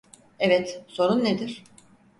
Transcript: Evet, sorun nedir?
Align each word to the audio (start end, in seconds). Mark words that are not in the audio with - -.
Evet, 0.39 0.83
sorun 0.87 1.23
nedir? 1.23 1.63